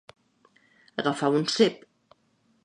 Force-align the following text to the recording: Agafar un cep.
Agafar 1.03 1.29
un 1.41 1.47
cep. 1.57 1.87